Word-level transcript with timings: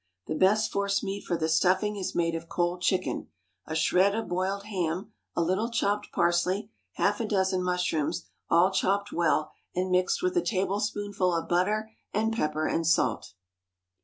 The 0.25 0.33
best 0.33 0.71
force 0.71 1.03
meat 1.03 1.25
for 1.25 1.37
the 1.37 1.47
stuffing 1.47 1.95
is 1.95 2.15
made 2.15 2.33
of 2.33 2.49
cold 2.49 2.81
chicken, 2.81 3.27
a 3.67 3.75
shred 3.75 4.15
of 4.15 4.27
boiled 4.27 4.63
ham, 4.63 5.13
a 5.35 5.43
little 5.43 5.69
chopped 5.69 6.11
parsley, 6.11 6.71
half 6.93 7.19
a 7.19 7.25
dozen 7.27 7.61
mushrooms, 7.61 8.25
all 8.49 8.71
chopped 8.71 9.11
well 9.13 9.51
and 9.75 9.91
mixed 9.91 10.23
with 10.23 10.35
a 10.35 10.41
tablespoonful 10.41 11.35
of 11.35 11.47
butter 11.47 11.91
and 12.15 12.33
pepper 12.33 12.65
and 12.65 12.87
salt. 12.87 13.35